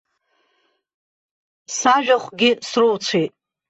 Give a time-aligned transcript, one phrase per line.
[1.77, 3.33] Сажәахәгьы сроуцәеит.